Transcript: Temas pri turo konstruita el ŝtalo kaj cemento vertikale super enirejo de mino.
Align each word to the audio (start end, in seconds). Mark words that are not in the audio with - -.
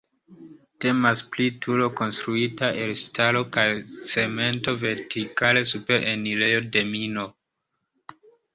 Temas 0.85 1.19
pri 1.35 1.49
turo 1.65 1.89
konstruita 1.99 2.71
el 2.87 2.95
ŝtalo 3.03 3.45
kaj 3.59 3.67
cemento 4.15 4.75
vertikale 4.87 5.65
super 5.75 6.11
enirejo 6.17 6.67
de 6.79 6.87
mino. 6.97 7.31